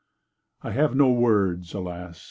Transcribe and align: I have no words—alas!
I 0.63 0.71
have 0.71 0.95
no 0.95 1.11
words—alas! 1.11 2.19